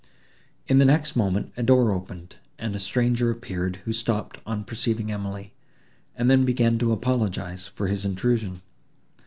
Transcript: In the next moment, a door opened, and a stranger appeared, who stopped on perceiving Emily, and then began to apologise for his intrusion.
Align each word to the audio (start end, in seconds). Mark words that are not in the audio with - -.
In 0.65 0.79
the 0.79 0.85
next 0.85 1.15
moment, 1.15 1.51
a 1.55 1.61
door 1.61 1.91
opened, 1.91 2.37
and 2.57 2.75
a 2.75 2.79
stranger 2.79 3.29
appeared, 3.29 3.75
who 3.85 3.93
stopped 3.93 4.39
on 4.47 4.63
perceiving 4.63 5.11
Emily, 5.11 5.53
and 6.15 6.27
then 6.27 6.43
began 6.43 6.79
to 6.79 6.91
apologise 6.91 7.67
for 7.67 7.85
his 7.85 8.03
intrusion. 8.03 8.63